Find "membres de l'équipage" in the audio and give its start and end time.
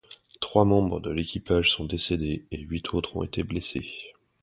0.65-1.69